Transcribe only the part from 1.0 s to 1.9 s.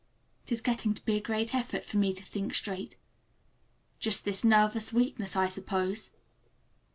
be a great effort